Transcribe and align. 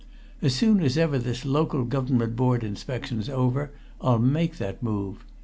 As 0.41 0.55
soon 0.55 0.81
as 0.81 0.97
ever 0.97 1.19
this 1.19 1.45
Local 1.45 1.83
Government 1.85 2.35
Board 2.35 2.63
inspection's 2.63 3.29
over, 3.29 3.69
I'll 4.01 4.17
make 4.17 4.57
that 4.57 4.81
move. 4.81 5.23